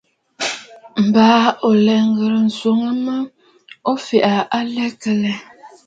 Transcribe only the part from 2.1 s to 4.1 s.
ghɨ̀rə nswoŋ mə o